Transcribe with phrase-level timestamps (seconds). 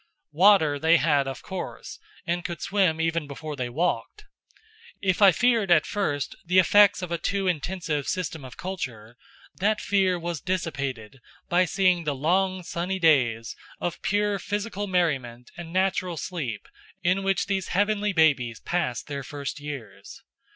[0.33, 4.25] Water they had, of course, and could swim even before they walked.
[4.99, 9.15] If I feared at first the effects of a too intensive system of culture,
[9.53, 11.19] that fear was dissipated
[11.49, 16.67] by seeing the long sunny days of pure physical merriment and natural sleep
[17.03, 20.23] in which these heavenly babies passed their first years.